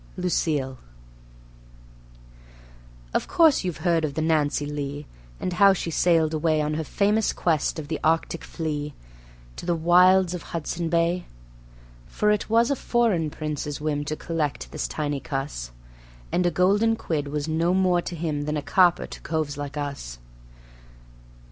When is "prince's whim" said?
13.29-14.03